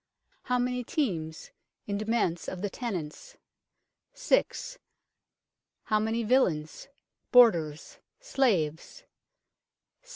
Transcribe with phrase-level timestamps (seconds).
[0.45, 1.51] How many teams
[1.85, 3.37] in demesne of the tenants?
[4.15, 4.79] 6.
[5.83, 6.87] How many villeins
[7.31, 9.03] bordars slaves?
[10.01, 10.09] 7.